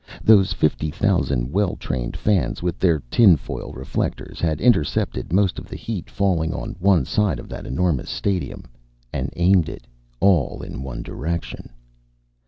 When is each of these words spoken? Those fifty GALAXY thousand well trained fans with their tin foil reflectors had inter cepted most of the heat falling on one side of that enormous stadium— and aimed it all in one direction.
Those 0.23 0.51
fifty 0.51 0.87
GALAXY 0.89 0.99
thousand 1.07 1.51
well 1.53 1.75
trained 1.75 2.17
fans 2.17 2.63
with 2.63 2.79
their 2.79 3.03
tin 3.11 3.37
foil 3.37 3.71
reflectors 3.71 4.39
had 4.39 4.59
inter 4.59 4.83
cepted 4.83 5.31
most 5.31 5.59
of 5.59 5.69
the 5.69 5.75
heat 5.75 6.09
falling 6.09 6.55
on 6.55 6.75
one 6.79 7.05
side 7.05 7.37
of 7.37 7.47
that 7.49 7.67
enormous 7.67 8.09
stadium— 8.09 8.63
and 9.13 9.29
aimed 9.35 9.69
it 9.69 9.85
all 10.19 10.63
in 10.63 10.81
one 10.81 11.03
direction. 11.03 11.69